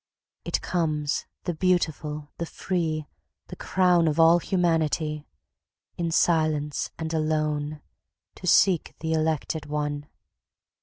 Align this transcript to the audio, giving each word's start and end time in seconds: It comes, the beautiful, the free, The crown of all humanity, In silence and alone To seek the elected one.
It 0.43 0.63
comes, 0.63 1.27
the 1.43 1.53
beautiful, 1.53 2.31
the 2.39 2.47
free, 2.47 3.05
The 3.49 3.55
crown 3.55 4.07
of 4.07 4.19
all 4.19 4.39
humanity, 4.39 5.27
In 5.95 6.09
silence 6.09 6.89
and 6.97 7.13
alone 7.13 7.83
To 8.37 8.47
seek 8.47 8.95
the 9.01 9.13
elected 9.13 9.67
one. 9.67 10.07